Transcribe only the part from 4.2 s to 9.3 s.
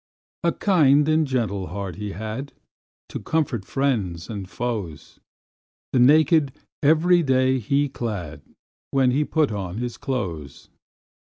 and foes; The naked every day he clad, When he